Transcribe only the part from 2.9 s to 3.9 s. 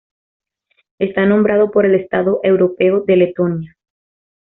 de Letonia.